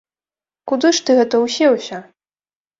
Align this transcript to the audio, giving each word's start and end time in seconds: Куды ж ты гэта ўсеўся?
Куды 0.71 0.91
ж 1.01 1.05
ты 1.11 1.17
гэта 1.21 1.43
ўсеўся? 1.45 2.03